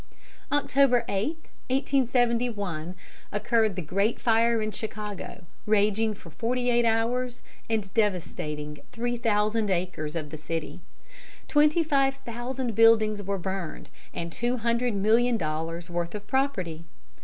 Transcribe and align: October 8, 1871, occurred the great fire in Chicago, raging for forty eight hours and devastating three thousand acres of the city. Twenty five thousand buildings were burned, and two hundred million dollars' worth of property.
October 0.51 1.05
8, 1.07 1.37
1871, 1.69 2.95
occurred 3.31 3.75
the 3.75 3.83
great 3.83 4.19
fire 4.19 4.59
in 4.59 4.71
Chicago, 4.71 5.45
raging 5.67 6.15
for 6.15 6.31
forty 6.31 6.71
eight 6.71 6.85
hours 6.85 7.43
and 7.69 7.93
devastating 7.93 8.79
three 8.91 9.15
thousand 9.15 9.69
acres 9.69 10.15
of 10.15 10.31
the 10.31 10.39
city. 10.39 10.79
Twenty 11.47 11.83
five 11.83 12.15
thousand 12.25 12.73
buildings 12.73 13.21
were 13.21 13.37
burned, 13.37 13.89
and 14.11 14.31
two 14.31 14.57
hundred 14.57 14.95
million 14.95 15.37
dollars' 15.37 15.87
worth 15.87 16.15
of 16.15 16.25
property. 16.25 16.83